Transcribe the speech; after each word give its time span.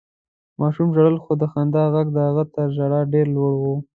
ماشوم 0.59 0.89
ژړل، 0.95 1.15
خو 1.23 1.31
د 1.41 1.43
خندا 1.51 1.83
غږ 1.93 2.07
د 2.13 2.17
هغه 2.27 2.43
تر 2.55 2.67
ژړا 2.75 3.01
ډېر 3.13 3.25
لوړ 3.35 3.53
و. 3.61 3.63